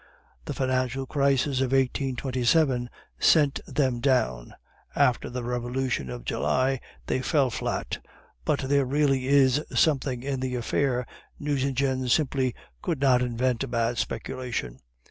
[0.45, 4.55] The financial crisis of 1827 sent them down;
[4.95, 7.99] after the Revolution of July they fell flat;
[8.43, 11.05] but there really is something in the affair,
[11.37, 14.79] Nucingen simply could not invent a bad speculation.